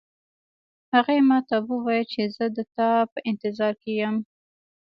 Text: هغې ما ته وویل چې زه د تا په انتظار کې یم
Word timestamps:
هغې 0.93 1.17
ما 1.29 1.39
ته 1.47 1.55
وویل 1.69 2.05
چې 2.13 2.21
زه 2.35 2.45
د 2.55 2.57
تا 2.75 2.89
په 3.11 3.19
انتظار 3.29 3.73
کې 3.81 3.91
یم 4.01 4.15